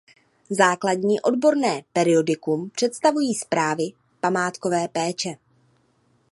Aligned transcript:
Základní 0.49 1.21
odborné 1.21 1.81
periodikum 1.93 2.69
představují 2.69 3.35
Zprávy 3.35 3.83
památkové 4.21 4.87
péče. 4.87 5.29